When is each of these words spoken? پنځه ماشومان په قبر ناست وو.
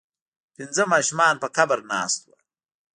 پنځه 0.55 0.83
ماشومان 0.93 1.33
په 1.41 1.47
قبر 1.57 1.79
ناست 1.91 2.19
وو. 2.27 2.35